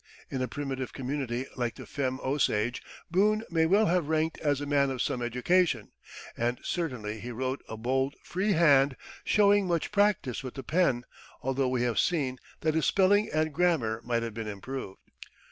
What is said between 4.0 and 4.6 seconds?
ranked as